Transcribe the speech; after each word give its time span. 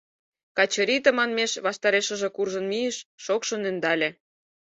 Качырий 0.57 1.01
тыманмеш 1.05 1.51
ваштарешыже 1.65 2.29
куржын 2.35 2.65
мийыш, 2.71 2.97
шокшын 3.23 3.61
ӧндале. 3.69 4.09